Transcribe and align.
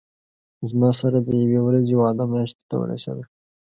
زما 0.69 0.89
سره 1.01 1.17
د 1.27 1.29
یوې 1.41 1.59
ورځې 1.63 1.93
وعده 1.97 2.23
میاشتې 2.31 2.63
ته 2.69 2.75
ورسېده. 2.79 3.23